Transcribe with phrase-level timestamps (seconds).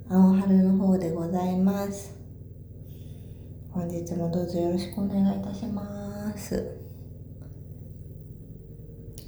[0.08, 2.16] 青春の方でございます。
[3.70, 6.78] 本日もどうぞよろしくお願いいたします。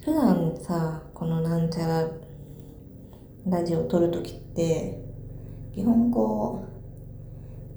[0.04, 2.08] 普段さ、このなんちゃら
[3.46, 5.02] ラジオを撮るときって、
[5.74, 6.64] 基本こ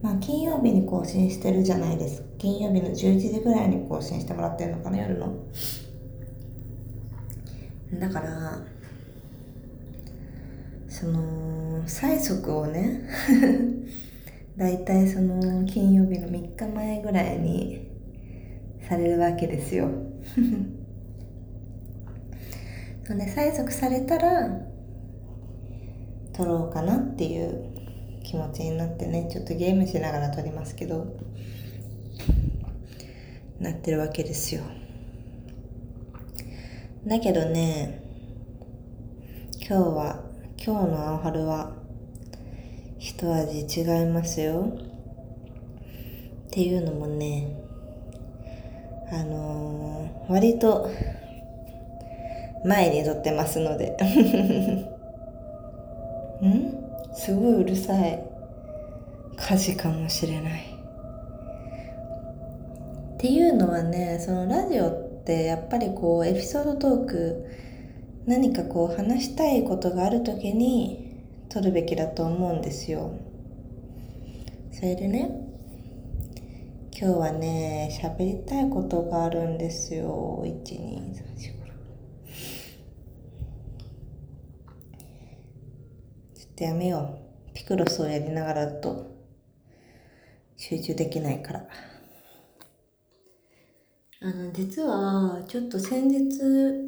[0.02, 2.28] う、まあ金曜日に更新してるじゃないですか。
[2.38, 5.34] 金曜日の11時ぐらいに更新してもらってるのかな、夜の。
[8.00, 8.73] だから、
[10.94, 13.02] その、催促をね、
[14.56, 17.90] だいいその金曜日の3日前ぐらいに
[18.88, 19.90] されるわけですよ。
[23.08, 24.62] そんで催促されたら、
[26.34, 27.64] 撮ろうかなっていう
[28.24, 31.16] 気持ちになってねちょっとゲームしながら撮りますけど
[33.60, 34.62] なってるわけですよ
[37.06, 38.02] だけどね
[39.60, 40.33] 今日は
[40.66, 41.74] 今日の青春は
[42.98, 44.72] 一味違いますよ。
[46.48, 47.54] っていうのもね
[49.12, 50.90] あのー割と
[52.64, 53.98] 前に撮ってますので。
[56.42, 56.78] ん？
[57.14, 58.24] すごいうるさい。
[59.36, 60.62] 火事かもしれない。
[63.16, 64.94] っていうのはねそのラジオっ
[65.26, 67.50] てやっぱりこうエピソードトーク
[68.26, 73.20] 何かこう話したいことがある時に撮るべきだと思うんですよ
[74.72, 75.30] それでね
[76.96, 81.64] 今日はね喋りたいことがあるんですよ1234
[86.34, 87.54] ちょっとやめよう。
[87.54, 89.12] ピクロスをやりながらだと
[90.58, 91.68] 集中できないから。
[94.24, 96.40] あの、実はちょっと先日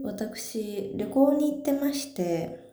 [0.05, 2.71] 私旅行に行ってまして、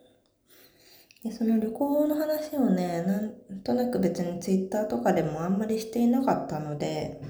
[1.25, 7.21] でその旅行の話をね、なんとなく別にツイッターとかでもあんまりしていなかったので、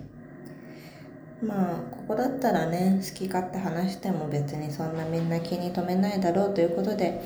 [1.42, 7.22] まあ、ここだったらね、好き勝手話しても別にそんなみんな気に留めないだろうということで、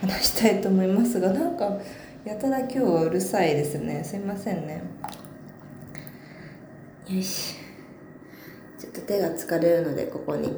[0.00, 1.76] 話したいと思いますがなんか
[2.24, 4.04] やたら今日はうるさいですね。
[4.04, 4.82] すいませんね。
[7.08, 7.57] よし。
[8.78, 10.48] ちょっと手が疲れるのでここに。
[10.48, 10.56] ちょっ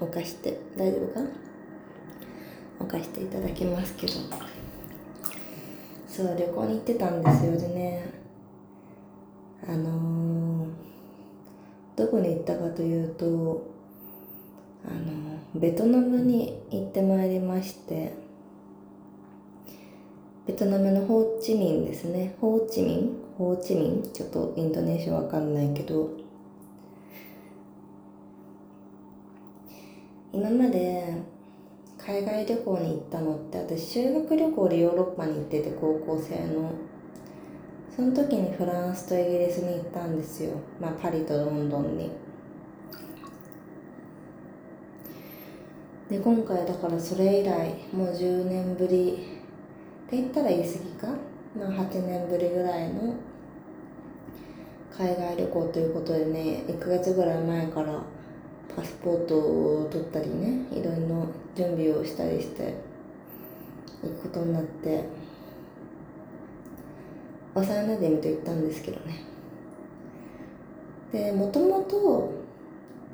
[0.00, 0.58] と置かして。
[0.76, 1.20] 大丈夫か？
[2.80, 4.12] 置かしていただきますけど。
[6.08, 8.10] そう旅行に行ってたんですよでね。
[9.68, 10.68] あのー、
[11.96, 13.66] どこに行ったかというと
[14.84, 18.14] あのベトナムに行ってまいりまして。
[20.46, 22.34] ベトナムのホーチミンですね。
[22.40, 23.27] ホーチミン？
[23.38, 24.02] ホーチミン？
[24.12, 26.10] ちょっとイントネーションわかんないけど。
[30.32, 31.14] 今まで
[31.96, 36.72] 海外旅行に行ったのって私修学旅行でヨーロッパに行ってて高校生の。
[37.94, 40.54] その時にフランスとイギリスに行ったんですよ。
[40.80, 42.10] まあパリとロンドンに。
[46.10, 49.12] で今回だからそれ以来もう10年ぶり。
[50.08, 51.06] って言ったら言い過ぎか、
[51.56, 53.14] まあ、8年ぶりぐらいの
[54.98, 58.02] 海外旅行ということでね1ヶ月ぐらい前から
[58.74, 62.74] パスポートを取ったりねいろいろ準備をしたりして
[64.02, 65.04] 行くことになって
[67.54, 69.22] 幼なじみと行ったんですけどね。
[71.12, 72.32] でもともと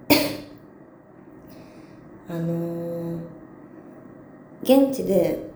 [2.29, 5.51] あのー、現地で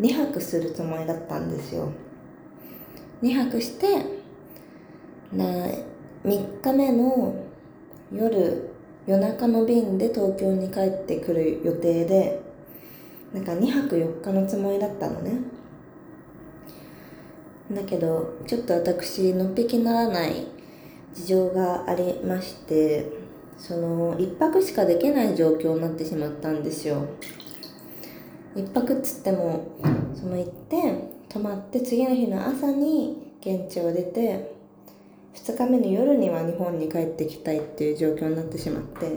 [0.00, 1.88] 2泊するつもりだったんですよ。
[3.22, 4.17] 2泊して
[5.32, 5.44] な
[6.24, 7.34] 3日目の
[8.12, 8.70] 夜
[9.06, 12.42] 夜中の便で東京に帰ってくる予定で
[13.32, 15.40] なんか2泊4日のつもりだったのね。
[17.70, 20.46] だけどちょっと私のっぴきならない
[21.14, 23.10] 事情がありまして
[23.58, 27.06] その1泊しかできない状況になってしまったんですよ。
[28.54, 29.76] 1泊っつっても
[30.14, 34.57] その行って泊まって次の日の朝に現地を出て
[35.44, 39.12] 2日目の夜には日本に帰ってきたいっていう状況になってしまって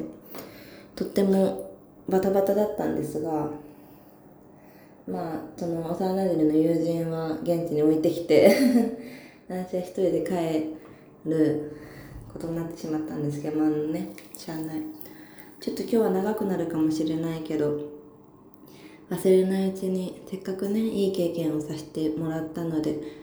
[0.96, 1.76] とっても
[2.08, 3.50] バタバタだったんですが
[5.08, 8.56] まあその幼なじみの友人は現地に置いてきて
[9.50, 11.78] 私は一人で帰る
[12.32, 14.82] ことになってしまったんですけどまあねしゃあない。
[15.60, 17.80] ちょっと今日は長くなるかもしれないけど
[19.12, 23.21] 忘れないうちにせっかくねいい経験をさせてもらったので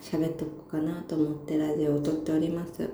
[0.00, 2.88] 喋っとこうかなと思ってラジオを撮っております。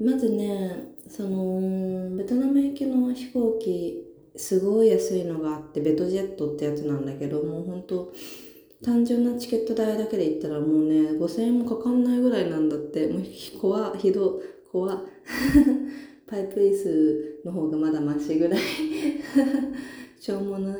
[0.00, 4.04] まずねそのベトナム行きの飛行機
[4.36, 8.12] すごい安いのがあってベトジェットってやつなんだけどもうほんと
[8.84, 13.06] 単純なチケット代だけで言ったらもうね5000円もかかんないぐらいなんだって。
[13.08, 13.22] もう
[13.60, 14.40] 怖ひど
[14.70, 15.02] 怖。
[16.26, 18.60] パイプ椅子の方がまだマシぐらい。
[20.20, 20.76] しょうもな。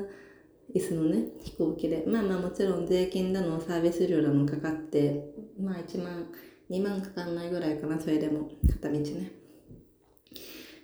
[0.77, 2.05] 椅子のね飛行機で。
[2.07, 6.27] まあまあもちろん税金だのサービス料だのかかってまあ1万
[6.71, 9.33] 2万かかんないぐらいかなそれでも片道ね。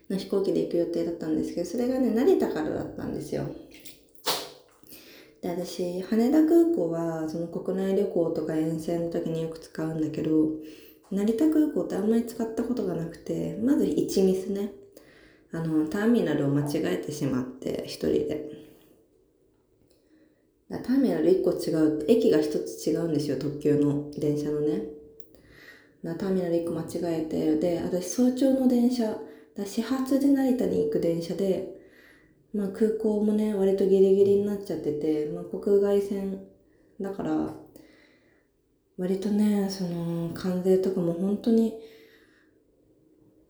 [0.09, 3.45] の飛行機で行く予定だったんですけどそれがね成田からだったんですよ。
[5.43, 10.31] で私羽田空港はその国内旅行とか遠征の時によく使うんだけど
[11.11, 14.73] 成田空港ってあんまり使ったことがなくてまず1ミスね。
[15.55, 18.62] あのターミナルを間違えてしまって一人で。
[20.79, 24.83] ターミナル1個違う駅が1つ違うんですよ特急の電車のね。
[26.03, 29.17] ターミナル1個間違えてで私早朝の電車
[29.57, 31.69] だ始発で成田に行く電車で、
[32.55, 36.45] まあ、空港もね割とギリギリになっちゃってて、まあ、国外線
[37.01, 37.55] だから
[38.99, 41.75] 割とねその関税とかも本当に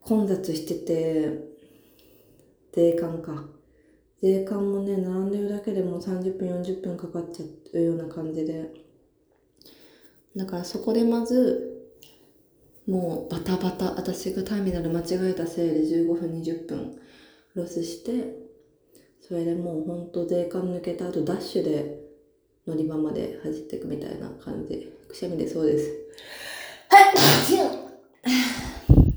[0.00, 1.52] 混雑してて
[2.72, 3.62] 税関か。
[4.22, 8.70] 税関もね並んでるだけでも30分40分かかっちゃうような感じで。
[10.36, 11.90] だからそこでまず
[12.86, 16.98] もうバタバタ私がターミナル間違えたせいで15分20分
[17.54, 18.42] ロスして
[19.20, 22.00] それでもうほんと税関抜けた後ダッシュで
[22.66, 24.92] 乗り場まで走っていくみたいな感じ。
[25.08, 25.90] くしゃみでそうです。
[26.88, 27.14] はい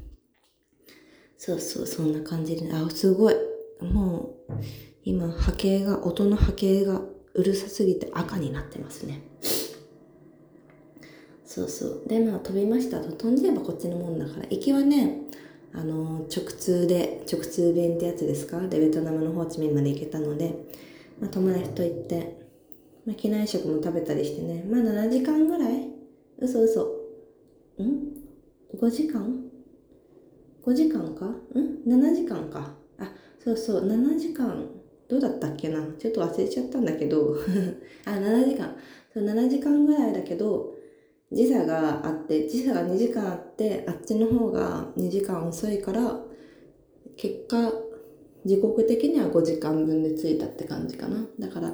[1.38, 2.72] そうそうそんな感じで。
[2.74, 3.36] あすごい。
[3.82, 4.54] もう
[5.06, 7.00] 今波形が音の波形が
[7.36, 9.22] うるさすぎて赤になってますね。
[11.46, 12.04] そうそう。
[12.08, 13.12] でまあ飛びましたと。
[13.12, 14.48] 飛んじゃえばこっちのもんだから。
[14.50, 15.22] 行きはね
[15.74, 18.60] あの直通で直通便ってやつですか？
[18.62, 20.56] でベトナムのホーチミンまで行けたので、
[21.22, 22.48] まあ、友達と行って、
[23.06, 24.66] まあ、機内食も食べたりしてね。
[24.68, 25.88] まあ7時間ぐらい？
[26.40, 26.82] 嘘嘘。
[27.80, 28.16] ん
[28.76, 29.46] ?5 時間
[30.66, 31.26] ?5 時間か？
[31.28, 31.36] ん
[31.88, 32.74] ?7 時間か。
[32.98, 33.12] あ
[33.44, 33.88] そうそう。
[33.88, 34.68] 7時間
[35.08, 35.86] どうだったっけな？
[36.00, 37.36] ちょっと忘れちゃったんだけど。
[38.06, 38.76] あ7時間。
[39.14, 40.76] そう7時間ぐらいだけど
[41.32, 46.20] 時差があって時差が2時間あってあっちの方が2時間遅いから
[47.16, 47.74] 結果
[48.46, 51.26] 時刻的には5時間分で着いたって感じかな。
[51.40, 51.74] だから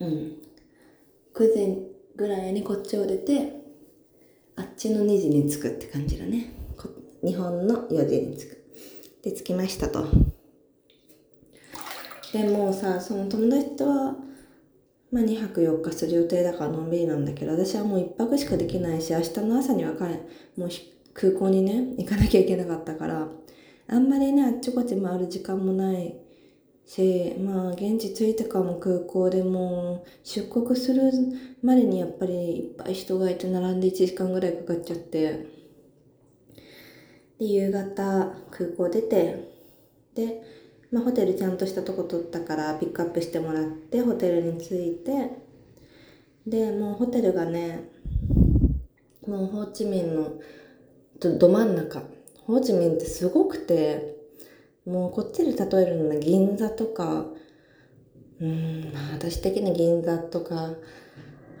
[0.00, 0.36] うん。
[1.32, 3.62] 9時ぐらいにこっちを出て
[4.56, 6.52] あっちの2時に着くって感じだね。
[7.24, 8.56] 日本の4時に着く。
[9.22, 10.29] で着きましたと。
[12.32, 14.16] でもさその友達とは
[15.12, 20.04] まあ、2泊4日する予定だからのんびりなんだけど、私はもう1泊しかできないし、明日の朝には帰
[20.56, 20.68] もう
[21.14, 23.28] 空港にね、行かなきゃいけなかったから、
[23.88, 26.14] あんまりね、あっちこっち回る時間もない
[26.86, 31.10] し、まあ、現地着いてからも空港でもう、出国する
[31.60, 35.46] までにやっぱりいっぱい人がいて並んで1時間ぐらいかかっちゃって、
[37.40, 39.50] で、夕方空港出て、
[40.14, 40.59] で、
[40.90, 45.30] まあ、ホテルちゃんとしたとこ取ったからピックアップしてもらってホテルに着いて
[46.46, 47.88] でもうホテルがね
[49.26, 50.32] もうホーチミンの
[51.20, 52.02] ど真ん中。
[52.46, 54.16] ホーチミンってすごくて
[54.84, 57.26] もうこっちで例えるのは銀座とか。
[58.40, 60.70] うんまあ私的に銀座とか。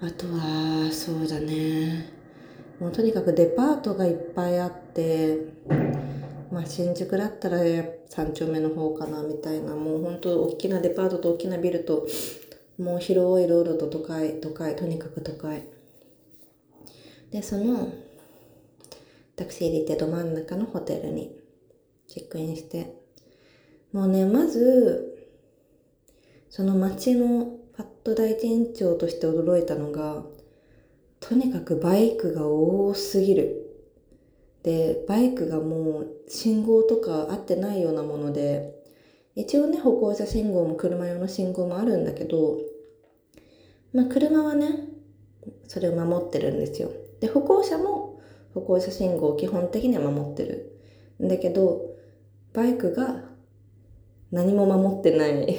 [0.02, 2.10] あとはそうだね。
[2.80, 5.36] もうとにかくデパートがいっぱいあって
[6.50, 12.06] まあ、新宿だったら3丁目の方かなみたいなもう本当大きなデパートと大きなビルと
[12.78, 15.64] もう広い道路と都会都会とにかく都会。
[17.30, 17.92] でその
[19.36, 21.30] タクシーで行ってど真ん中のホテルに
[22.08, 22.98] チェックインして。
[23.92, 25.16] もうねまず
[26.48, 30.24] その街のパッと第一印象として驚いたのが
[31.20, 33.69] とにかくバイクが多すぎる。
[34.62, 38.74] でバイクがもう信号とか合ってないようなもので
[39.34, 42.58] 一応ね歩行者信号も車用の信号もあるんだけど
[43.94, 44.88] まあ車はね
[45.66, 46.90] それを守ってるんですよ。
[47.20, 48.20] で歩行者も
[48.54, 50.66] 歩行者信号を基本的には守ってる。
[51.22, 51.96] んだけど
[52.52, 53.24] バイクが
[54.30, 55.56] 何も守ってない。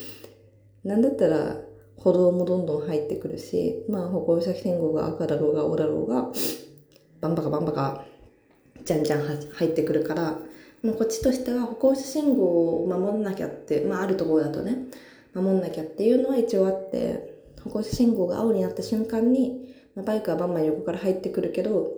[0.84, 1.60] なんだったら
[1.96, 6.30] 歩道もどんどん入ってくるし、まあ歩行者信号が赤だろうが青だろうが、
[7.20, 8.04] バンバカバンバカ、
[8.82, 10.38] じゃんじゃん入ってくるから、
[10.82, 14.76] もうこっちとしては歩行者信号を守んなきゃって、まああるところだとね、
[15.34, 21.92] 守んなきゃっていうのは一応あって、歩行者信号が青になった瞬間に、まあ、バイクはバンバン横から入ってくるけど、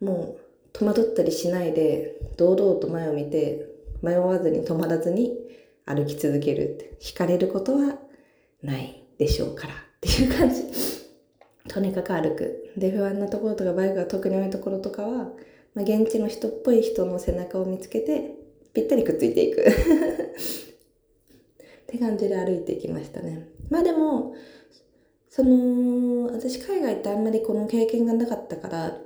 [0.00, 0.40] もう
[0.72, 3.68] 戸惑ったりしないで、堂々と前を見て、
[4.02, 5.32] 迷わずに止まらずに
[5.86, 6.96] 歩き続けるって。
[7.00, 7.98] 惹かれることは
[8.62, 10.62] ないでしょうからっていう感じ。
[11.68, 12.72] とにかく歩く。
[12.76, 15.32] で、不安なところとかバイクが特に多いところとかは、
[15.74, 18.36] まあ、現地の人っぽい人の背中を見つけて、
[18.72, 19.60] ぴったりくっついていく。
[19.62, 19.64] っ
[21.86, 23.48] て感じで歩いていきましたね。
[23.70, 24.34] まあでも、
[25.28, 29.00] その、私海外ってあんまりこの経験がなかったから、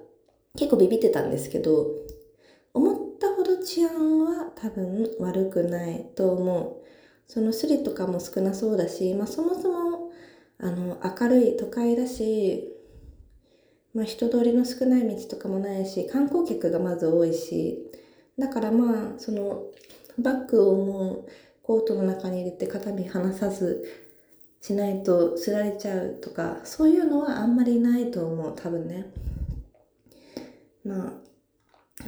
[0.56, 1.86] 結構ビビってたんですけど、
[2.74, 6.86] 思ったほど治安は多分悪くないと思う。
[7.26, 10.12] そのスリとかも少なそうだし、まあそもそも、
[10.58, 12.77] あの、明るい都会だし、
[13.98, 17.90] まあ人通りの少ない道とかもないし、観光客がまず多いし、
[18.38, 19.64] だからまあ、その、
[20.18, 21.28] バッグをもう
[21.62, 23.84] コートの中に入れて肩身離さず
[24.60, 29.06] しないとすられちゃうとか、そういうのはあんまりないと思う、多分ね。
[30.84, 31.08] ま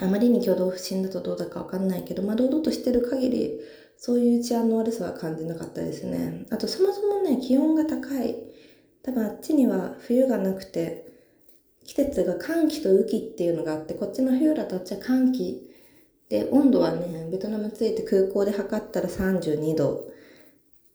[0.00, 3.60] あ、あまりに挙動不審だとどうだかわかんないけど、まあ、堂々としてる限り、
[3.96, 6.46] そういう治安の悪さは感じなかったですね。
[6.50, 8.36] あと、そもそもね、気温が高い。
[9.02, 11.09] 多分あっちには冬がなくて、
[11.90, 15.68] 季節が寒気と雨季っていうのがあって、こっちの冬だとあっちは寒気。
[16.28, 20.08] で、温度はね、ベトナム着いて空港で測ったら32度。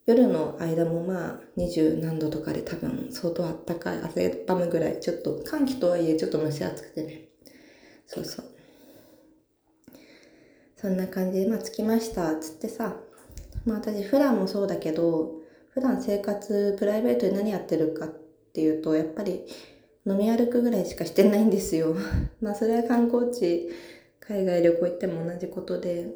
[0.06, 7.28] 夜の間もまあ20何度とかで多分相当あったかい汗ばむぐらいちょっと寒気とはいえちょっと蒸し暑くてね
[8.06, 8.46] そうそう。
[10.76, 12.34] そんな感じで、まあ、着きました。
[12.36, 12.96] つってさ、
[13.66, 15.42] まあ私普段もそうだけど、
[15.74, 18.08] 普段生活、プライベートで何やってるかっ
[18.54, 19.44] ていうと、やっぱり
[20.06, 21.94] 飲み歩くぐらいしかしてないんですよ。
[22.40, 23.68] まあそれは観光地、
[24.20, 26.08] 海外旅行行っても同じことで、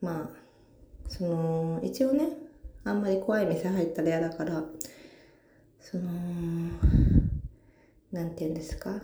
[0.00, 0.36] まあ、
[1.08, 2.28] その、一応ね、
[2.84, 4.64] あんまり怖い店入ったら嫌だから、
[5.80, 6.04] その、
[8.12, 9.02] なんて言うんですか？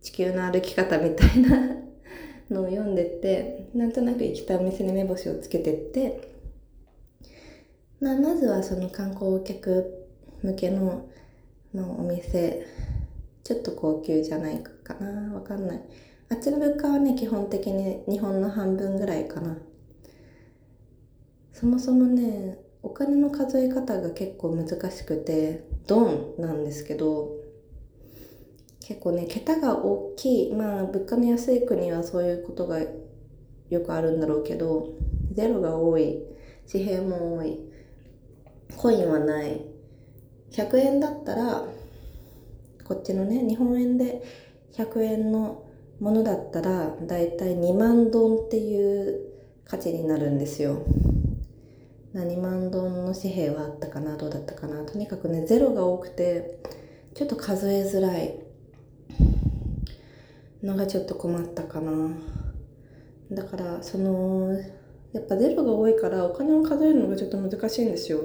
[0.00, 1.76] 地球の歩き方みたいな
[2.50, 6.20] のを読んでってなんとなく行きたいお店に目星をつけてって
[8.00, 10.08] まあ、まずはその観光客
[10.42, 11.08] 向けの
[11.74, 12.66] のお店
[13.44, 15.34] ちょっと高級じゃないかな。
[15.34, 15.80] わかんない。
[16.30, 19.58] あっちの物価はね基本的に日本の半分ぐらいかな。
[21.52, 27.36] そもそもねお金の数え方が結構難しくてドンなんですけど
[28.84, 34.88] 結構ね桁が大きいまあ物価の安い国はそういうことがよくあるんだろうけど
[35.32, 36.24] ゼロが多い
[36.70, 37.60] 紙幣も多い
[38.76, 39.71] コインはない
[40.52, 41.64] 100円だったら
[42.84, 44.22] こっちのね日本円で
[44.74, 45.64] 100円の
[46.00, 49.20] ものだったらだいたい2万ドンっていう
[49.64, 50.84] 価値になるんですよ。
[52.12, 54.84] 何万ドンの紙幣はあったかなどうだったかな。
[54.84, 56.58] とにかくねゼロが多くて
[57.14, 58.38] ちょっと数えづらい
[60.62, 62.10] のがちょっと困ったかな。
[63.30, 64.52] だからその
[65.12, 68.20] やっぱゼロが多いからお金を数えるのがちょっと難しいんですよ。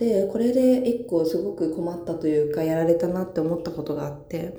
[0.00, 4.56] でこれで一個すごく困ったというかやられたなって思ったことがあって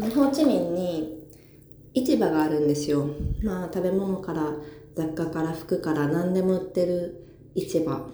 [0.00, 1.28] ホーチミンに
[1.92, 3.06] 市場があるんですよ。
[3.42, 4.54] まあ食べ物から
[4.94, 8.08] 雑貨から服から何でも売ってる市場。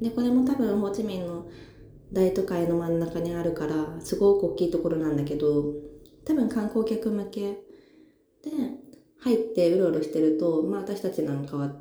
[0.00, 1.46] でこれも多分ホーチミンの
[2.12, 5.64] 大都会の真ん中にあるからすごく大きいところなんだけど
[6.24, 7.58] 多分観光客向けで
[9.18, 11.72] 入ってうろうろしてると、まあ私たちなんかは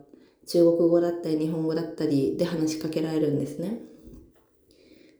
[0.48, 3.80] 中国語だったり日本語だったりで話しかけられるんですね。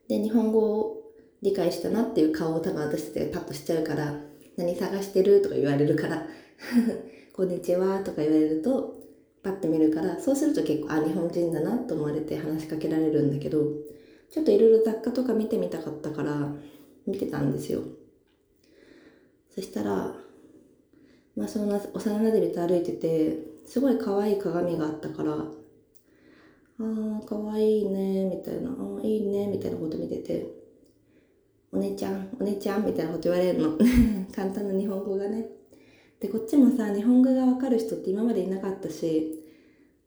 [0.08, 1.02] で、日本語を
[1.42, 4.14] 理解したなっていう顔を多分私ってパッとしちゃうから、
[4.56, 5.42] 何探してる？
[5.42, 6.26] とか言われるから、
[7.34, 9.00] こんにちはとか言われると、
[9.42, 13.64] パッて見るから、そうすると結構、あ、日本人だなと思われて話しかけられるんだけど、
[14.30, 16.54] ちょっといろいろ雑貨とか見てみたかったから、
[17.06, 17.82] 見てたんですよ。
[19.54, 20.14] そしたら、
[21.34, 25.44] まあその幼なじみと歩いてて、すごい可愛い鏡があったから、あ
[26.78, 30.46] あ、可愛いね、みたいな、ああ、いいね、みたいなこと見てて、
[31.70, 33.78] お姉ちゃん、お姉ちゃん、みたいなこと言われるの。
[34.34, 35.50] 簡単な日本語がね。
[36.20, 39.42] で、こっちもさ、日本語がわかる人って今までいなかったし、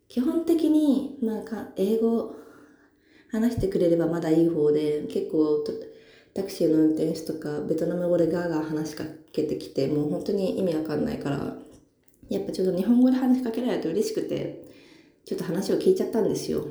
[0.07, 2.35] 基本的に、まあか、英語
[3.29, 5.63] 話してくれればまだいい方で、結構
[6.35, 11.55] タクシーの運転手とかベトナム語でガーガー話しかけてきてもう本当に意味わかんないから
[12.29, 14.65] やっぱちょっと日本語で話しかけられると嬉しくて
[15.25, 16.65] ちょっと話を聞いちゃったんですよ。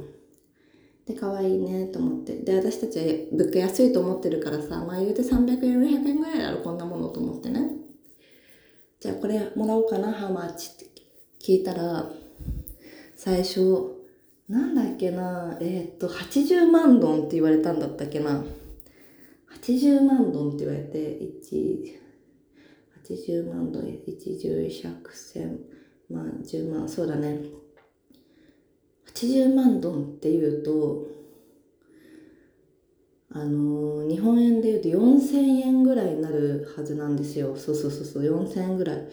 [1.07, 2.37] で、可愛いねと思って。
[2.37, 7.73] で、私たちは物価安いと思ってるからさ、まあ言うて300円、400円ぐらいだろ、こんなものと思ってね。
[9.01, 10.87] じゃあこれもらおうかな、ハマッチって
[11.43, 12.11] 聞いたら、
[13.17, 13.95] 最初、
[14.49, 18.45] なんだっけな、えー、っと、80万ドンって言われたんだったっけな。
[19.63, 22.04] 80万ドンって言われて、1、
[23.09, 23.99] 80万ドン、1、
[24.41, 25.59] 10、100、1000
[26.11, 27.41] 万、10万、そうだね。
[29.15, 31.07] 80万ドンっていうと、
[33.31, 37.57] あのー、日本円で言うと4000円ぐらいになるはずなんですよ。
[37.57, 39.09] そうそうそうそう、4000円ぐらい。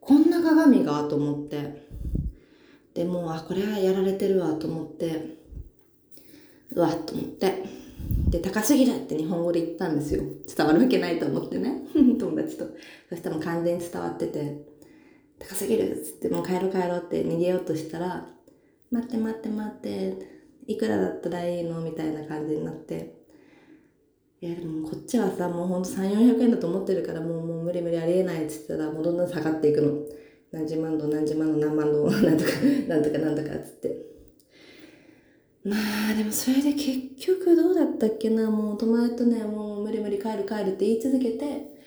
[0.00, 1.86] こんな鏡がと思って。
[2.94, 5.36] でも、あ、これはやられてるわと思って、
[6.72, 7.79] うわっと思って。
[8.30, 10.22] で、高すぎるって日本語で言ったんですよ。
[10.56, 11.82] 伝わるわけないと思ってね。
[12.18, 12.66] 友達と。
[13.08, 14.66] そしたらもう完全に伝わってて、
[15.38, 18.28] 高すぎるっつってもう帰ろう帰ろうって逃げようとしたら、
[18.90, 20.14] 待って待って待って、
[20.66, 23.20] いくらだったらいいのみたいな感じになって、
[24.40, 29.92] いやでもこっちはさ、もうほんと3、400円だと思ってるからもうもう無理無理ありえないっつったらもうどんどん下がっていくの。
[30.52, 32.50] 何十万度、何十万度、何万度、 なんとか、
[32.88, 34.09] なんとかなんとかっつって。
[35.64, 35.76] ま
[36.12, 41.78] あでもそれで結局どうだったっけな、もう友達とね、もう無理無理帰る帰るって言い続けて、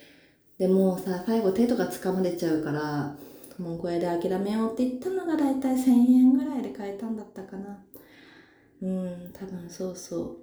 [0.59, 3.15] でもさ、最後手とか掴まれちゃうから、
[3.57, 7.83] もうこれで諦めようって言ったのが大体1000円ぐらいで買えたんだったかな。
[8.81, 10.37] うん、多分そうそ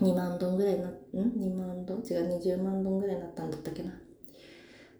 [0.00, 0.04] う。
[0.04, 1.98] 2万ドンぐらいな、ん ?2 万ドン？
[1.98, 3.92] 違う、20万ドンぐらいになったんだったっけな。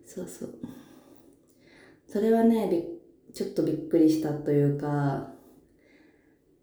[0.07, 0.55] そうそう。
[2.09, 5.34] それはね、びちょっとびっくりしたというか、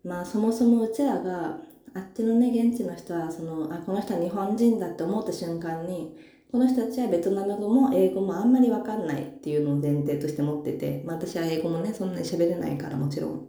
[0.03, 1.57] まあそもそもうちらが、
[1.93, 6.15] あっちのね、現地の人は、その、あ、この人は日本人だって思った瞬間に、
[6.51, 13.47] この人たちはベトナム語も英語もあんまりわかんないっていうのを前提として持ってて、まあ私は英語もね、そんなに喋れないからもちろん。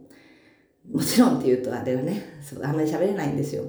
[0.91, 3.63] もちろんって言うとあれはね、 そうあんまり喋れないんですよ。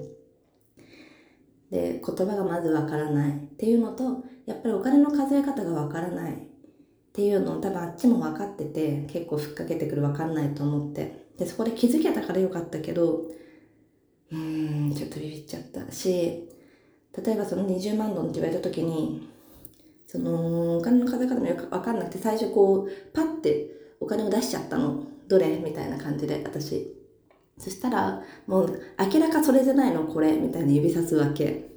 [1.71, 6.37] で、言葉がまずわからないっていうのと、やっぱりお金の数え方がわからないっ
[7.13, 11.24] ていうのを多分あっちも分かってて、結構ふっかけてくるわかんないと思って。
[11.39, 13.25] で、そこで気づけたからよかったけど、
[14.31, 16.49] うーん、ちょっとビビっちゃったし、
[17.25, 19.29] 例えばその20万ドンって言われた時に、
[20.07, 23.71] そのお金の数え方もよくわかんなくて、最初こう、パッて
[24.01, 25.05] お金を出しちゃったの。
[25.27, 25.59] どれ？
[25.59, 26.95] みたいな感じで、私。
[27.59, 28.81] そしたら、もう
[29.13, 30.33] 明らかそれじゃないの、これ？
[30.33, 31.71] みたいな指さすわけ。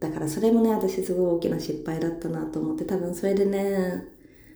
[0.00, 4.04] だからそれもね、私すごい大きな失敗だったなと思って、多分それでね、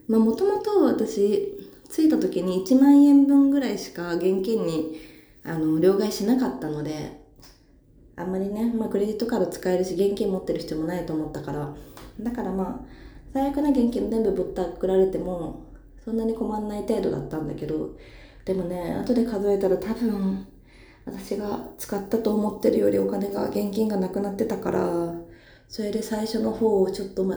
[0.08, 5.00] まあもともと私、着いた時に1万円分ぐらいしか現金に
[5.44, 7.20] あの両替しなかったので、
[8.16, 11.74] あんまりね、まあ、クレジットカード使えるし現金持ってる必要もないと思ったから。
[12.22, 13.00] だからまあ
[13.32, 15.66] 最悪な現金全部ぶったくられても
[16.04, 17.96] そんなに困んない程度だったんだけど
[18.44, 20.46] でもね後で数えたら多分
[21.04, 25.14] 私が使ったと思ってるよりお金が現金がなくなってたから
[25.68, 27.36] それで最初の方をちょっとま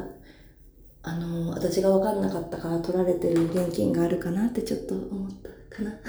[1.05, 5.31] あの私が分かんなかったから取られてる現金があるかなってちょっと思っ
[5.69, 5.99] たかな。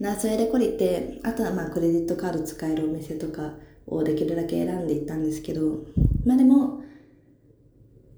[0.14, 3.54] なそれでこりってあとはまあクレジットカード使えるお店とか
[3.86, 5.84] をできるだけ選んでいったんですけど
[6.24, 6.82] まあでも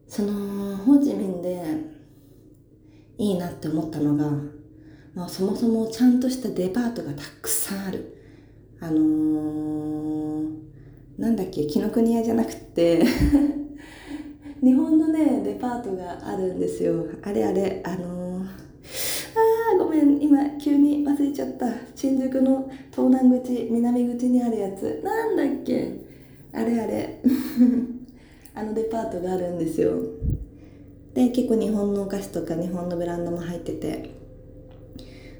[0.06, 1.60] そのホーチミンで
[3.18, 4.30] いいなって思ったのが、
[5.14, 8.10] まあ、そもそもちゃんとしたデパートがたくさんある。
[8.80, 10.46] あのー、
[11.18, 13.02] なんだっけ紀ノ国屋じゃなくて
[14.64, 17.04] 日本のねデパートがあるんですよ。
[17.22, 21.66] あれあれあのーあーごめん今急に忘れちゃった。
[21.94, 25.00] 新宿の東南口南口にあるやつ。
[25.04, 26.00] なんだっけ？
[26.52, 27.20] あれあれ。
[28.54, 30.00] あのデパートがあるんですよ。
[31.12, 34.10] で結構日本のお菓子とか日本のブランドも入ってて。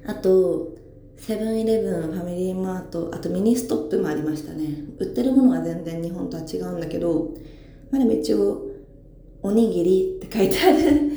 [0.07, 0.75] あと
[1.17, 4.85] セブンイレブンファミリーマートあとミニストップもありましたね。
[4.99, 7.33] 売ってるものは全然日本とは違うんだけど
[7.91, 8.74] まあでも一応
[9.45, 11.13] おにぎりって書いてある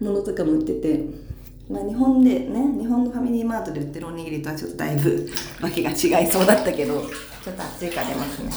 [0.00, 1.28] ものとかも売ってて。
[1.70, 5.28] まあ、日本でね日本のファミリーマートで売ってるおにぎりとはちょっとだいぶ
[5.60, 7.02] わけが違いそうだったけど
[7.44, 8.46] ちょっと熱いから出ますね。
[8.46, 8.50] よ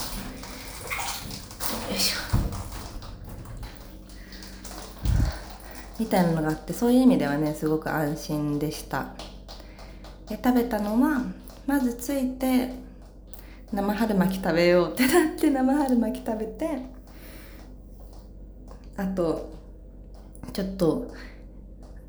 [1.94, 2.18] いしょ。
[6.00, 9.14] みたいなのがあってそういう意味ではねすごく安心でした。
[10.30, 11.22] で食べたのは
[11.68, 12.70] まずついて
[13.74, 16.80] 生春巻き食べようってなって生春巻き食べて
[19.02, 19.52] あと
[20.54, 21.14] ちょっと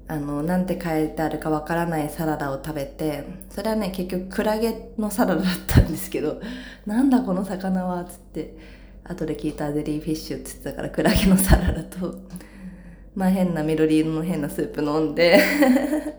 [0.09, 6.41] あのなんて書いてあるかわからないサラダを食べてそれはね結局クラゲのサラダだったんですけど
[6.85, 8.57] なんだこの魚はっつって
[9.05, 12.17] 後で聞いたゼリーフィッシュっつってたからクラゲのサラダと
[13.15, 15.41] まあ変な緑色の変なスープ飲んで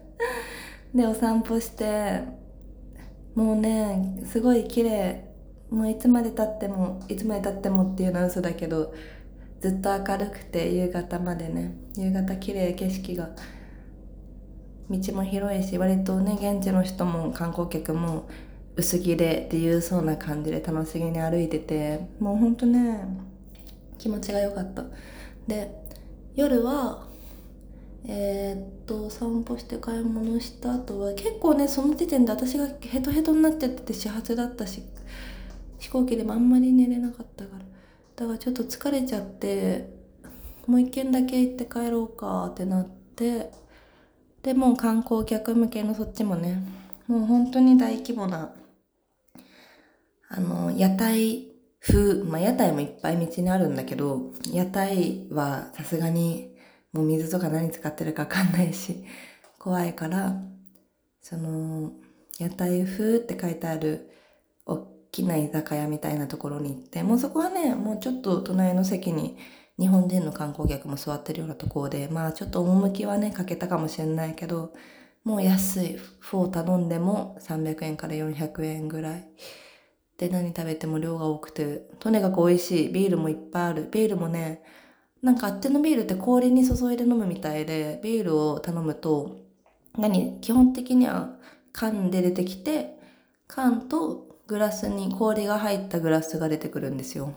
[0.96, 2.22] でお散歩して
[3.36, 5.26] もうねすごい綺麗
[5.70, 8.94] もういつまでたってもいつまでたってもっていうのは嘘だけど
[9.64, 13.30] ずっと明るくて夕方までね夕方綺麗景色が
[14.90, 18.28] 道も広いし割とね現地の人も観光客も
[18.76, 23.08] 薄着でっていうそうな感じで楽しげに歩いててもうほんとね
[23.98, 24.84] 気持ちが良かった。
[25.48, 25.72] で
[26.36, 27.08] 夜は
[28.06, 34.84] えー、っと散歩して買い物した後は結構ねその時点で私がヘトヘトになっちゃってて始発だったし
[35.80, 37.73] 飛行機でもあんまり寝れなかったから。
[38.16, 39.90] だからちょっと疲れちゃって
[40.68, 43.52] もう一軒だけ行って帰ろうかってなって
[44.44, 46.64] でもう観光客向けのそっちもね
[47.08, 48.54] もう本当に大規模な
[50.30, 51.48] あの屋台
[51.80, 56.56] 風まあ屋台もいっぱい道にあるんだけど屋台はさすがに
[56.94, 59.04] もう水とか何使ってるかわかんないし
[59.58, 60.36] 怖いから
[61.22, 61.92] その
[62.40, 64.10] 屋台風って書いてある
[65.14, 69.38] きな居酒屋みたいなところに行ってもうそこはねもうちょっと隣の席に
[69.80, 74.74] 日本人の観光客も座ってるようなところでまあちょっと趣はねかけたかもしれないけど
[75.24, 79.28] もう安いフォー頼んでも300円から400円ぐらい。
[80.18, 83.90] で何食べても量が多くてとにかく美味しいビールもいっぱいある。
[83.92, 84.64] ビールもね
[85.22, 89.38] なんかあっちのビールって氷に注いで飲むみたいでビールを頼むと
[89.98, 91.38] 何基本的には
[91.72, 92.98] 缶で出てきて
[93.48, 97.34] 缶とグラスに氷が入ったグラスが出てくるんですよ。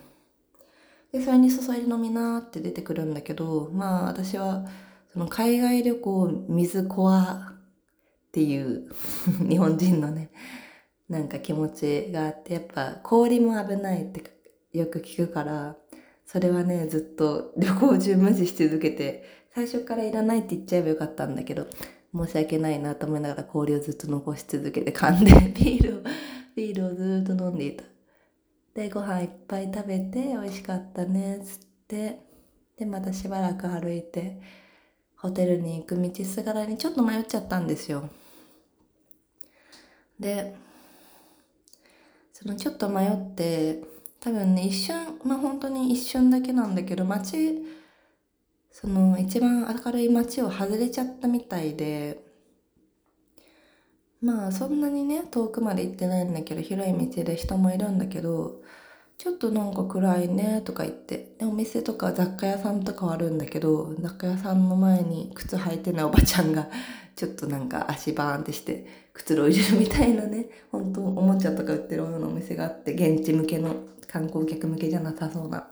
[1.13, 4.67] で、それに注いで飲みなーって出てくるんだけど、まあ私は、
[5.13, 8.91] その海外旅行水コアっていう
[9.49, 10.31] 日本人のね、
[11.09, 14.23] なんか気持ちがあって、やっぱ氷も危ないって
[14.73, 15.77] よく聞くから、
[16.27, 21.67] それはね、ずっと旅行中無視し続けて、最初からいらないって言っちゃえばよかったんだけど、
[22.15, 26.03] 申し訳ないなと思いながら氷をずっと残し続けて噛んでビールを
[26.57, 27.85] ビールをずっと飲んでいた。
[28.75, 32.19] で、ご飯いっぱい食べて、美味しかったね、つって、
[32.79, 34.41] で、またしばらく歩いて、
[35.17, 38.09] ホテルに行く道すがらにちょっと迷っちゃったんですよ。
[40.19, 40.57] で、
[42.33, 43.83] そのちょっと迷って、
[44.21, 47.67] 多分ね、一瞬、まあ本当に一瞬だけなんだけど、街、
[48.71, 52.26] その一番明るい街を外れちゃったみたいで、
[54.23, 58.63] まあそんなにね遠くまで行ってないんだけど広い道で人もいるんだけど
[59.19, 66.69] ちょっとなんか暗いねとか言ってでお店とか雑貨屋さんとかはあるんだけど雑貨屋さんの前に靴履いてないおばちゃんが
[67.17, 73.75] ちょっとなんか足バーンってしてくつろいでるみたいなね本当おもちゃとか売ってるようなお店があって現地向けの
[74.07, 75.69] 観光客向けじゃなさそうな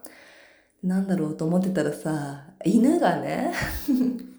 [0.83, 3.53] なんだろうと思ってたらさ犬がね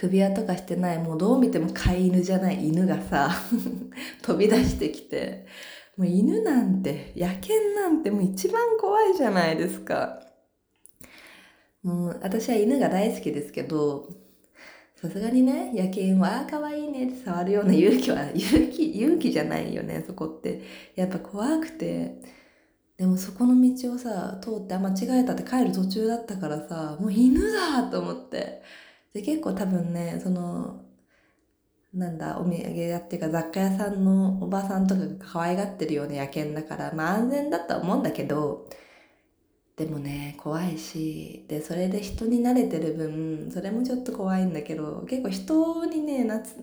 [0.00, 3.30] 首輪とかしてないもうどう見ても飼い犬じゃない犬がさ
[4.22, 5.46] 飛び出してきて。
[5.98, 10.22] もう犬なんて野犬なんてもう一番怖いじゃないですか。
[11.82, 14.08] もう私は犬が大好きですけど
[14.94, 20.62] さすがにね野犬は「あ可愛いいね」って触るような勇気は 勇気勇気じゃないよねそこって。
[20.94, 22.20] やっぱ怖くて。
[22.96, 28.62] でもそこの道をさ通ってあ間違えたって帰る途中だったからさもう犬だと思って。
[29.12, 30.84] で結構多分ねその
[31.94, 38.68] なんだお土産屋っていうか雑貨屋さんのおばさんとかが可愛がってるような野犬だからまあ安全だとは思うんだけど
[39.76, 46.56] でもね怖いしでそれで人に慣れてる分それもちょっと怖いんだけど結構人にねなつ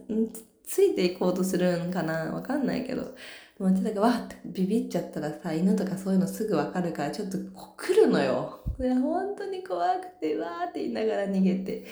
[0.63, 3.15] ついていこうとするんかなわかんないけど
[3.57, 7.37] もうちょっとわってビビっちゃったらさ犬とかそういうのすぐわかるからちょっと
[7.77, 8.59] 来るのよ。
[8.77, 11.85] で本当に怖くてわーって言いながら逃げて。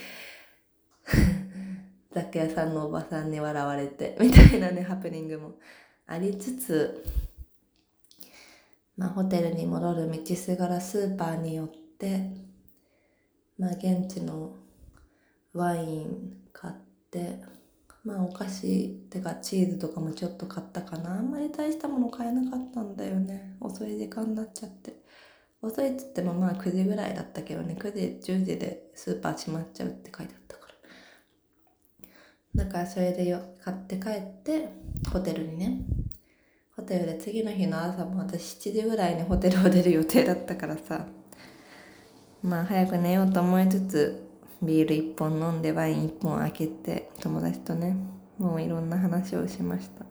[2.11, 5.55] 雑貨屋さんのおばさんに笑われて みたいなねハプニングも
[6.05, 7.03] ありつつ
[8.95, 12.31] まあホテルに戻る道すがらスーパーに寄って
[13.57, 14.55] まあ現地の
[15.53, 16.73] ワイン買っ
[17.09, 17.39] て
[18.03, 21.17] まあお菓子ってかチーズとかもちょっと買ったかな。
[21.17, 23.55] あんまり大したもの買えなかったんだよね。
[23.61, 24.93] 遅い時間になっちゃって。
[25.61, 27.77] 遅いっつってもまあ9時ぐらいだったけどね。
[27.79, 30.42] 9時10時でスーパー閉まっちゃうって書いてあった。
[32.55, 34.69] だからそれでよ買って帰って
[35.11, 35.81] ホテルにね。
[36.75, 41.05] ホテルで次の日の朝も私7時ぐらいにホテルを出る予定だったからさ。
[42.43, 44.27] まあ早く寝ようと思いつつ
[44.61, 47.95] ビール1本飲んでワイン1本開けて友達とね
[48.37, 50.05] もういろんな話をしました。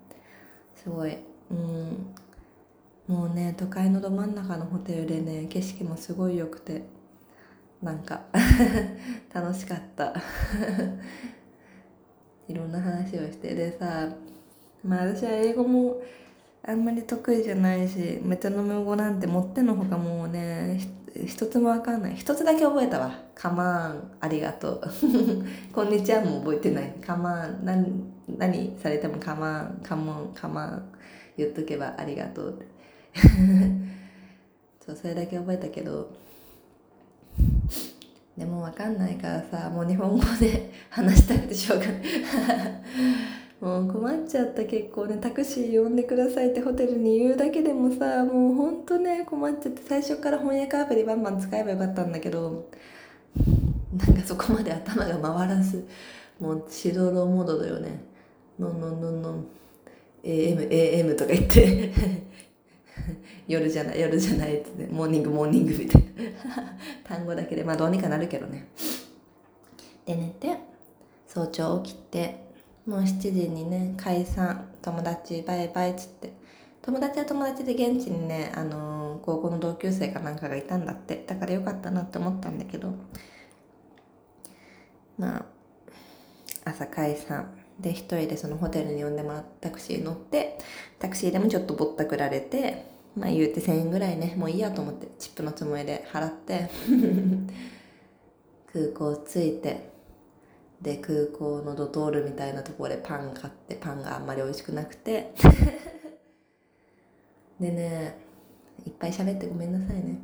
[0.74, 1.16] すごい
[1.50, 2.14] うん。
[3.06, 6.84] もうね都会のど真ん中のホテルでね景色もすごい良くて
[7.82, 8.22] なんか
[9.32, 10.14] 楽しかった。
[12.52, 14.10] いろんな話をしてでさ
[14.84, 16.02] まあ私は英語も
[16.62, 20.78] あんまり得意じゃないしメトノム語なんて持ってのほかもうね
[21.26, 22.16] 一つもわかんない。
[22.16, 24.12] 一つだけ覚えたわ「カマーン。
[24.20, 24.80] ありがとう」
[25.72, 27.64] 「こんにちは」も覚えてない「カマーン。
[27.64, 28.02] 何
[28.38, 29.82] 何されてもカマーン。
[29.82, 30.32] カモン。
[30.34, 30.82] カマーン」
[31.36, 32.62] 言っとけばありがとう。
[34.84, 36.10] そうそれだけ覚えたけど。
[38.36, 41.96] でもわかんないからさもう日本語で 話したくてしょうがない。
[43.60, 45.18] もう困っちゃった結構ね。
[45.20, 52.68] タクシー呼んでくださいってホテルに言うだけでもさもうほんとね困っちゃって最初から翻訳アプリバンバン使えばよかったんだけど
[53.96, 55.86] なんかそこまで頭が回らず
[56.40, 58.02] もうしどろモードだよね。
[58.58, 59.46] no no no no。
[60.24, 61.92] AM AM とか言って。
[63.48, 66.10] 夜じゃない夜じゃないっつって morning morning みたいな。
[67.04, 67.64] 単語だけで。
[67.64, 68.68] まあどうにかなるけどね。
[70.04, 70.58] で寝て
[71.26, 72.44] 早朝起きて
[72.86, 74.68] もう7時にね解散。
[74.82, 76.32] 友達バイバイっつって。
[76.82, 81.24] 友達は友達で現地にね、あのー、高校の同級生かなんかがいたんだって。
[81.26, 82.92] だからよかったなって思ったんだけど。
[85.16, 85.46] まあ
[86.64, 87.61] 朝解散。
[87.82, 90.58] で一人でそのホテルに呼んでもらったタクシー乗って
[90.98, 96.70] タクシーでもちょっとぼったくられてまあ言うて1000円ぐらいねもういいやと思ってチップのつもりで払って
[98.72, 99.90] 空港着いて
[100.80, 105.32] で空港のドトールみたいなところでパン買ってパンがあんまり美味しくなくて。
[107.60, 108.18] でね
[108.84, 110.18] いっぱい喋ってごめんなさいね。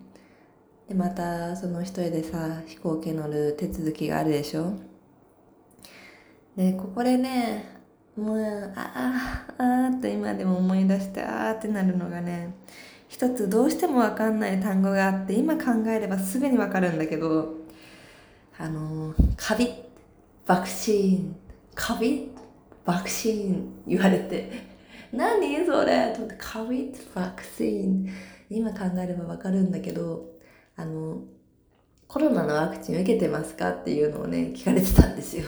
[0.89, 4.73] でまたその一人でさ飛行機乗る手続きがあるでしょ？
[6.59, 7.65] でここでね
[8.17, 8.93] もうあ
[9.57, 12.53] あああって今でも思い出してああってなるのがね
[13.07, 17.55] 一つどうしても分かんない単語があって今考えればすぐに分かるんだけど
[18.59, 19.73] あのカビ
[20.47, 21.37] バクシーン
[21.77, 22.33] カビ
[22.85, 24.51] バクシーン言われて
[25.13, 28.09] 何それと思ってカビバクシーン
[28.51, 30.27] 今考えれば分かるんだけど
[30.75, 31.23] あの
[32.09, 35.45] コロナのワクチン受けてますかっていうのをね聞かれてたんですよ。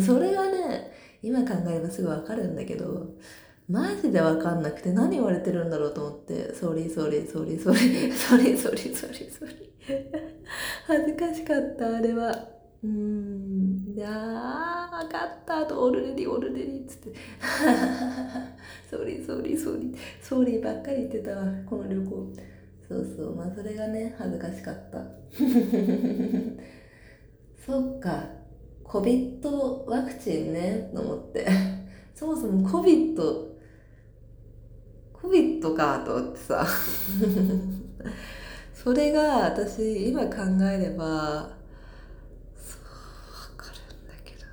[0.00, 3.14] それがね、今考えればすぐわかるんだけど、
[3.68, 9.72] マジでわかんなくて何言われてるんだろうと思って、 sorry sorry sorry sorry、sorry sorry sorry sorry。
[10.86, 12.30] 恥ずかしかった、あれは。
[12.82, 17.12] うーん、じゃー、わかったと、 already already っつって。
[18.90, 22.32] sorry sorry sorry、sorry ばっかり言ってたわ、この旅行。
[22.88, 24.98] そうそう、まあそれがね、恥ずかしかった。
[27.64, 28.41] そっか。
[28.92, 31.48] COVID ワクチンねと思って。
[32.14, 33.16] そもそも COVID
[35.14, 36.66] COVID かと思ってさ。
[38.74, 41.56] それが私今考えれば
[42.54, 42.82] そう
[43.54, 44.44] 分かるんだけど。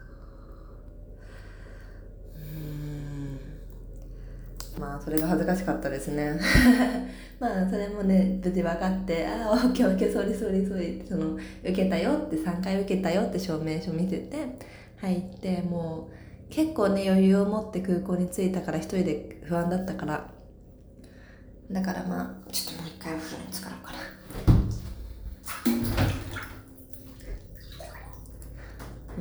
[4.80, 6.40] まあそれが恥ずかしかったですね。
[7.40, 14.58] まあそれもね無事分かって「ああオッケーオッケーソリソリソリ」その受けたよって3回受けたよって証明書見せて
[14.98, 16.14] 入ってもう
[16.50, 20.30] 結構ね余裕を持って空港に着いたから一人で不安だったから。
[21.72, 23.94] だからまあちょっともう一回お風呂に浸かろうか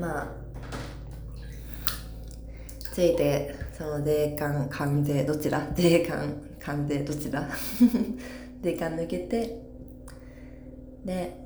[0.00, 0.08] な。
[0.08, 0.28] まあ
[2.94, 5.68] 着いてその税関関税どちら？
[5.74, 6.34] 税関。
[6.60, 7.48] 関税どちら？
[8.62, 9.60] 税関抜けて
[11.04, 11.36] で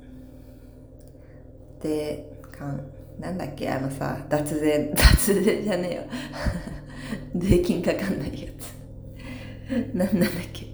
[1.80, 2.80] 税関
[3.20, 3.68] なんだっけ？
[3.70, 6.02] あのさ脱税 脱税じゃねえよ。
[7.36, 8.72] 税金かかんないやつ。
[9.94, 10.66] なんなんだっけ？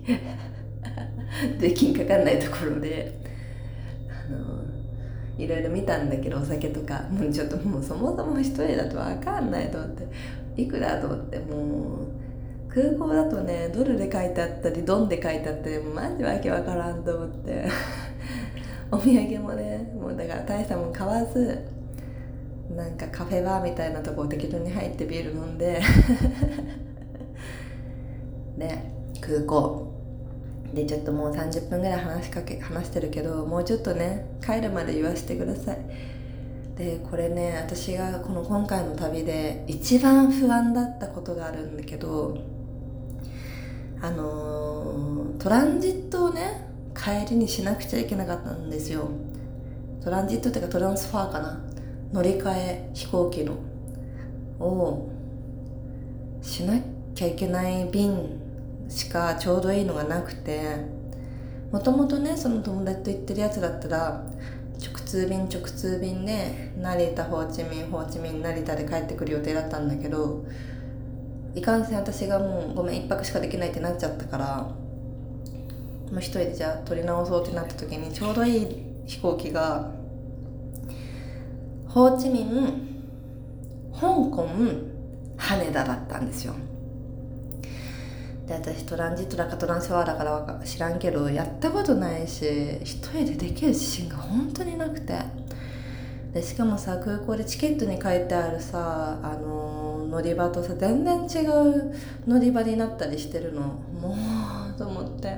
[1.58, 3.12] 税金かかんないところで
[4.08, 4.62] あの
[5.36, 7.02] いろいろ見たんだけどお酒とか。
[7.10, 10.06] もうちょっともうそもそも一人だと分かんないと思って。
[10.62, 11.38] いくらと思って？
[11.38, 12.06] もう
[12.68, 17.64] 空港だとねドルで書いてあったりドンで書いてあったりマジわけわからんと思って。
[18.90, 21.58] お土産もねもうだから大したもん買わず
[22.74, 25.80] なんかカフェバーみたいなとこ適当に入ってビール飲んで。
[28.56, 28.78] で
[29.20, 29.88] 空港。
[30.74, 35.78] でちょっともう30分ぐらい話しかけ話してるけどもうちょっとね帰るまで言わせてください。
[36.76, 42.57] でこれね私がこの今回の旅で一番不安だったことがあるんだけど
[44.00, 49.08] あの、トランジットをね帰りにしなくちゃいけなかったんですよ。
[50.02, 51.60] トランジットっていうかトランスファーかな。
[52.12, 53.56] 乗り換え飛行機の。
[54.60, 55.08] を
[56.42, 56.80] しな
[57.14, 58.40] きゃいけない便
[58.88, 60.98] しかちょうどいいのがなくて。
[61.70, 64.24] もともとねその友達と行ってるやつだったら
[64.80, 70.44] 直通便直通便で成田ホーチミンホーチミン成田で帰ってくる予定だったんだけど
[71.58, 74.62] いかんせん私がもうごめん1泊しかできないってなっちゃったから
[76.12, 78.66] もう一人でじゃあ取り直そうってなった時にちょうどいい
[79.06, 79.90] 飛行機が
[81.86, 83.04] ホーチミン
[83.92, 84.48] 香港
[85.36, 86.54] 羽田だったんですよ。
[88.46, 92.44] で私トランジットだかトランスファーだから知らんけどやったことないし
[92.82, 95.18] 一人でできる自信が本当になくて。
[96.32, 101.94] でしかもさ空港でチケットに書いてあるさあの乗り場とさ全然違う
[102.26, 103.62] 乗り場になったりしてるの。
[103.62, 104.16] も
[104.74, 105.36] うと思って。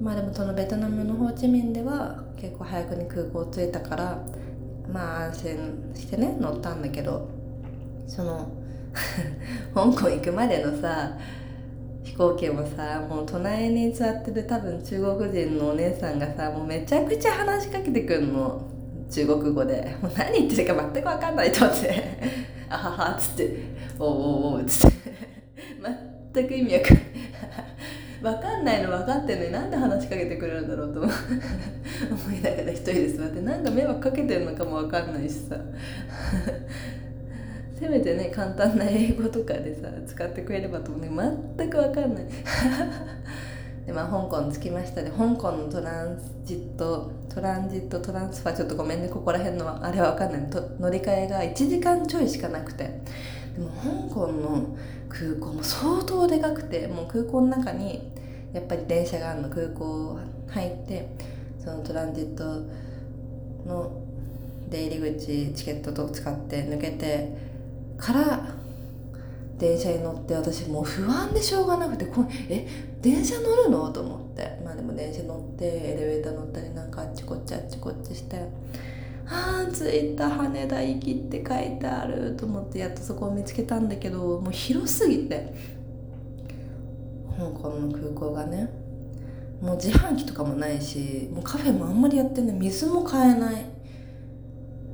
[0.00, 4.18] まあでもそのベトナムのホーチミンでは結構早くに空港着いたから
[4.90, 7.40] まあ安心してね乗ったんだけど。
[8.10, 8.50] その
[9.72, 11.16] 香港行くまでのさ
[12.02, 18.69] 飛行機もさもう隣に座ってる多分中国人のお姉さんがさもうめちゃくちゃ話しかけてくんの。
[19.10, 22.04] 中国語でもう何言ってるか全く分かんないと思って
[22.70, 23.56] 「あはは」っつって
[23.98, 25.00] 「おおおっつって。
[26.32, 27.04] 全く意味わかんない。
[28.22, 35.56] 分かんないの分かってんのになんで話しかけてくれるんだろうと思いながら一人で座ってなんか迷惑かけてるのかも分かんないしさ。
[37.80, 41.00] せめてね簡単な英語とかでさ使ってくれればと思う。
[41.00, 41.10] ね
[41.56, 42.24] 全く分かんない。
[43.86, 50.50] でまあ香港着きましたで香港のトランジットトランジットトランスファーちょっとごめんねここら辺のあれは分かんない。
[50.50, 53.00] と乗り換えが1時間ちょいしかなくて。
[53.54, 53.70] でも
[54.08, 54.76] 香港の
[55.08, 58.12] 空港も相当でかくてもう空港の中に
[58.52, 61.08] やっぱり電車があるの空港入って
[61.62, 62.44] そのトランジット
[63.66, 64.02] の
[64.68, 67.36] 出入り口チケットと使って抜けて
[67.96, 68.54] から
[69.58, 72.66] 電車に乗って私もう不安でしょうがなくてこえ
[73.00, 73.90] 電車乗るの？
[73.90, 74.60] と思って。
[74.64, 78.42] まあでも電車乗ってエレベーター乗ったりなんかあっちこっちあっちこっちして
[79.26, 85.54] あー着いた羽田行きって書いてあると思ってやっとそこを見つけたんだけどもう広すぎて。
[87.38, 88.68] 香港の空港がね。
[89.62, 92.56] もう自販機とかもないしもうカフェもあんまりやってない。
[92.56, 93.64] 水も買えない。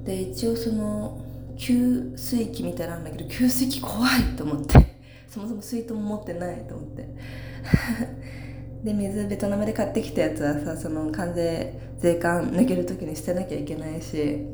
[0.05, 1.21] で一応その
[1.57, 4.97] 給水器みたいなんだけど給水器怖いと思って。
[5.29, 7.09] そもそも水筒も持ってないと思って。
[8.85, 14.47] で水ベトナムで買ってきたやつはさその関税税関抜ける時に捨てなきゃいけないし。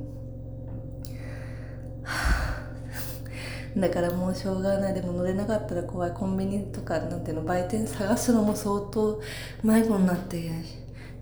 [3.76, 4.94] だからもうしょうがない。
[4.94, 6.12] でも乗れなかったら怖い。
[6.12, 9.20] コンビニとかなんていうの売店探すのも相当
[9.62, 10.50] 迷子になって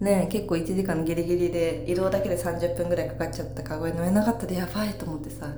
[0.01, 3.63] ね結構1時間ギリギリで移動だけで30分ぐらいかかっちゃった。
[3.63, 5.49] からこれ乗れなかったらやばいと思ってさ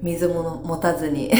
[0.00, 1.32] 水も持たずに。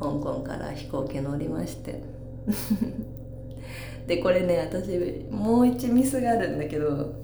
[0.00, 2.02] 香港から飛行機乗りまして
[4.06, 7.14] でこれね私もう一ミスがあるんだけど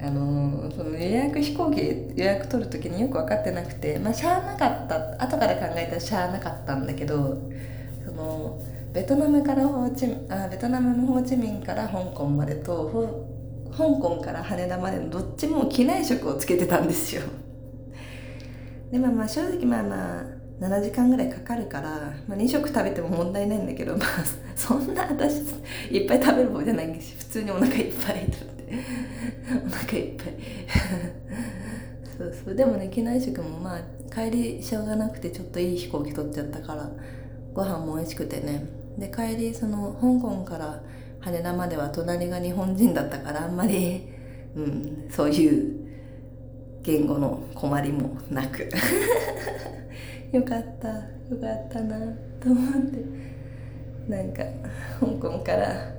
[0.00, 7.38] あのその予約飛行機予約取る時によく分かってなくてまあしゃあなかった後から考えたらしゃあなかったんだけど
[8.04, 8.60] その
[8.92, 13.26] ベトナムからホーチあベトナムのホーチミンから香港までと
[13.76, 17.22] 香港から羽田までのどっちも機内食をつけてたんですよ。
[18.90, 24.08] でまあまあ正直まあまあ7時間ぐらいかかるから、まあ、2食食べても問題ないんだけどまあ
[24.56, 25.42] そんな私
[25.90, 28.68] いっぱい食べる方じゃないし普通にお腹いっぱいとって。
[29.66, 30.34] お腹いっぱい。
[32.18, 32.54] そうそう。
[32.54, 33.80] でもね機内食もまあ
[34.12, 36.90] 帰りしょうがなくてちょっといい飛行機取っちゃったから
[37.54, 38.66] ご飯も美味しくてね。
[38.98, 40.82] で帰りその香港から
[41.20, 44.08] 羽田までは隣が日本人だったからあんまり、
[44.56, 45.88] うん、そういう
[46.82, 48.68] 言語の困りもなく。
[50.32, 51.98] よかったよかったな
[52.40, 53.28] と思って。
[54.08, 54.42] なんか
[55.00, 55.92] 香港から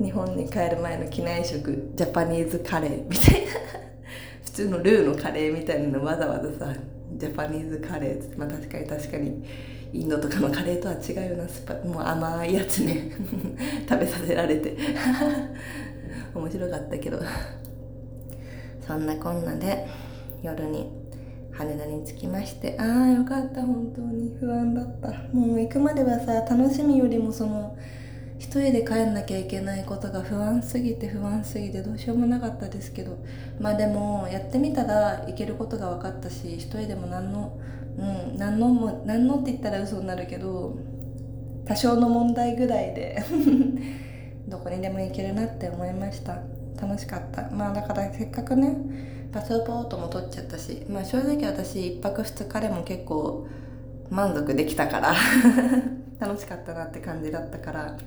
[0.00, 3.50] 日本に帰る前の機内食ジャパニーズカレーみたいな。
[4.44, 6.74] 普通のルーのカレーみたいなのわざわざさ
[7.16, 9.44] ジャパニーズカレーってまあ確かに確かに
[9.92, 13.12] インドとかのカレーとは違うようなスパもう甘いやつね。
[13.88, 14.76] 食べさせられて。
[16.34, 17.20] 面白かったけど。
[18.86, 19.86] そんなこんなで
[20.42, 20.90] 夜に
[21.56, 24.36] 羽田に着きましてああよかった本当に。
[24.40, 25.08] 不安だった。
[25.32, 27.76] もう行くまではさ楽しみよりもその
[28.38, 33.16] 一人で帰んなきゃいけないことが不安すぎて不安すぎてどうしようもなかったですけど。
[33.60, 37.56] まあでもやってみたらいけることが分かったし一人でも何の
[37.98, 38.02] う
[38.34, 40.76] ん何のも何のって言ったら嘘になるけど
[41.64, 43.22] 多少の問題ぐらいで
[44.48, 46.42] どこにでも行けるなって思いました。
[46.80, 47.48] 楽しかった。
[47.50, 48.76] まあだからせっかくね
[49.34, 53.48] パスポートも取っちゃったしまあ正直私1泊2日でも結構
[54.08, 55.14] 満足できたから
[56.20, 57.98] 楽しかったなって感じだったから。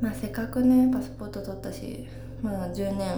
[0.00, 2.06] まあせっかくねパスポート取ったし
[2.42, 3.08] まあ10年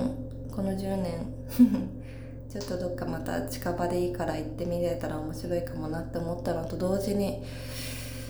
[0.55, 1.27] この10年
[2.51, 7.43] ちょっとどっかまた近場でいいから行ってみれたら面白いかもなって思ったのと同時に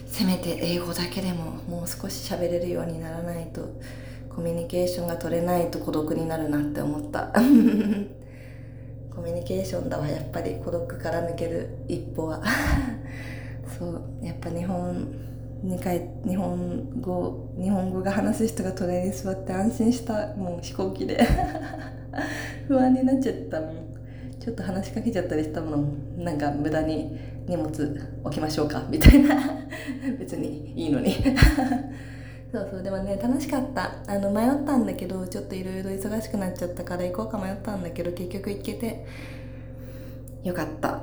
[0.07, 3.63] せめて英語だけでももう少し喋れるようにならないと
[4.29, 7.33] コミュニケーションが取れないと孤独になるなって思った。
[9.23, 10.09] コミュニケーションだわ。
[10.09, 12.43] やっぱり孤独から抜ける一歩は。
[13.79, 14.03] そう。
[14.21, 15.07] やっぱ日本
[15.63, 20.35] に帰日本語日本語が話す人が隣に座って安心した。
[20.35, 21.25] もう飛行機で。
[22.67, 23.71] 不安になっちゃったもん。
[24.41, 27.17] ちょっと話しかけちゃったりしたもんなんか無駄に
[27.47, 27.71] 荷物
[28.25, 28.83] 置きましょうか。
[28.91, 29.37] みたいな。
[30.19, 31.15] 別にいいのに。
[32.53, 33.95] そうそうでもね楽しかった。
[34.07, 39.07] あの迷ったんだけどちょっといろいろ忙しくなっちゃったから行こうか迷ったんだけど結局行けて
[40.45, 41.01] よかった。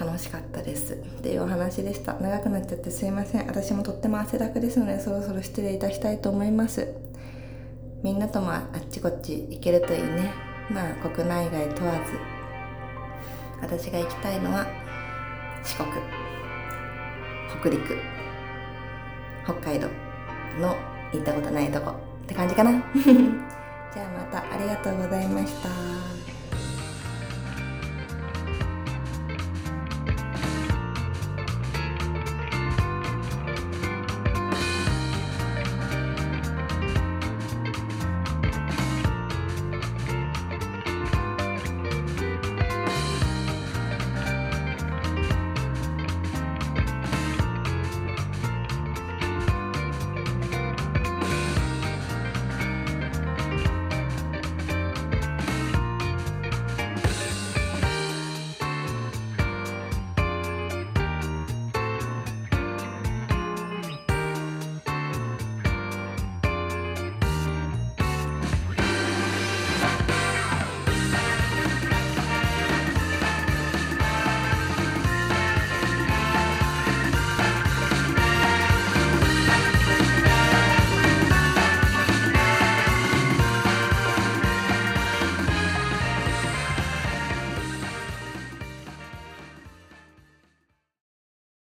[0.00, 0.94] 楽しかったです。
[0.94, 2.14] っていうお話でした。
[2.14, 3.46] 長くなっちゃってすいません。
[3.46, 6.88] 私もとっても汗だくですのでそろそろ失礼いたしたいと思います。
[8.02, 10.32] みんなともあっちこっち行けるといいね。
[10.70, 12.18] まあ国内外問わず。
[13.60, 14.66] 私が行きたいのは
[15.62, 15.88] 四国。
[17.60, 17.96] 北陸。
[19.44, 20.01] 北海道。
[20.60, 20.76] の
[21.12, 21.92] 行ったことないとこ
[22.24, 26.31] って感じかな じゃあまたありがとうございました。